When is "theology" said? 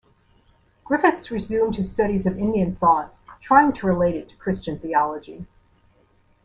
4.79-5.45